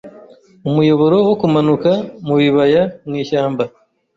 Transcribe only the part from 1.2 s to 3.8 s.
wokumanuka mubibaya mwishyamba